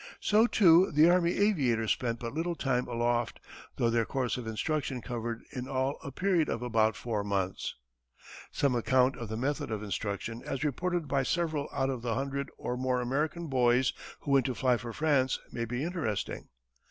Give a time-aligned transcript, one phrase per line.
[0.19, 3.39] So too the army aviators spent but little time aloft,
[3.75, 7.75] though their course of instruction covered in all a period of about four months.
[8.51, 12.49] Some account of the method of instruction as reported by several out of the hundred
[12.57, 16.49] or more American boys who went to fly for France may be interesting.